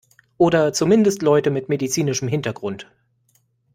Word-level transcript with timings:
Oder 0.39 0.73
zumindest 0.73 1.21
Leute 1.21 1.51
mit 1.51 1.69
medizinischem 1.69 2.27
Hintergrund. 2.27 2.89